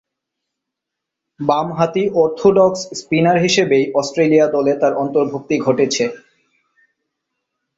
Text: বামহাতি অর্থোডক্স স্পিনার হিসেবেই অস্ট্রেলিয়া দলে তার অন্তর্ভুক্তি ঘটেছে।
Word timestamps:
বামহাতি 1.39 2.03
অর্থোডক্স 2.15 2.81
স্পিনার 2.99 3.37
হিসেবেই 3.39 3.85
অস্ট্রেলিয়া 3.95 4.47
দলে 4.47 4.73
তার 4.81 4.93
অন্তর্ভুক্তি 4.95 5.55
ঘটেছে। 5.59 6.05